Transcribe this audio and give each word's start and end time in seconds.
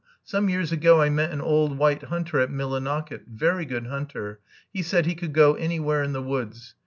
Some 0.23 0.49
years 0.49 0.71
ago 0.71 0.99
I 0.99 1.11
met 1.11 1.29
an 1.29 1.41
old 1.41 1.77
white 1.77 2.05
hunter 2.05 2.39
at 2.39 2.49
Millinocket; 2.49 3.27
very 3.27 3.65
good 3.65 3.85
hunter. 3.85 4.39
He 4.73 4.81
said 4.81 5.05
he 5.05 5.13
could 5.13 5.31
go 5.31 5.53
anywhere 5.53 6.01
in 6.01 6.11
the 6.13 6.23
woods. 6.23 6.73